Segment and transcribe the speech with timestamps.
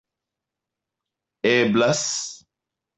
[1.53, 2.03] eblas